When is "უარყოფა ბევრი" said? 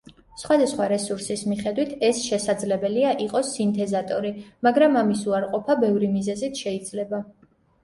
5.31-6.13